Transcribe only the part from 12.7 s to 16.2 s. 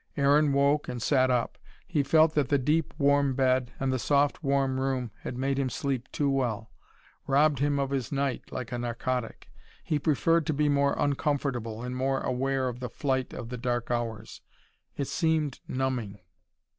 the flight of the dark hours. It seemed numbing.